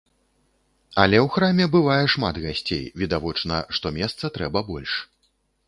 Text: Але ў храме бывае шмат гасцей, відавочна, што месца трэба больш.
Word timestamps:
Але 1.03 1.17
ў 1.25 1.33
храме 1.35 1.67
бывае 1.75 1.99
шмат 2.15 2.41
гасцей, 2.47 2.83
відавочна, 3.03 3.61
што 3.79 3.95
месца 4.01 4.35
трэба 4.41 4.59
больш. 4.75 4.91